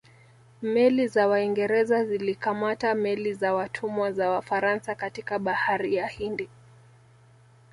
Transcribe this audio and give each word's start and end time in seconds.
Meli 0.61 1.07
za 1.07 1.27
Waingereza 1.27 2.05
zilikamata 2.05 2.95
meli 2.95 3.33
za 3.33 3.53
watumwa 3.53 4.11
za 4.11 4.29
Wafaransa 4.29 4.95
katika 4.95 5.39
bahari 5.39 5.95
ya 5.95 6.07
Hindi 6.07 6.49